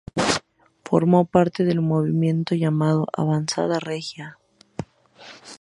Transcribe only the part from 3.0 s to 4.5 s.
Avanzada regia.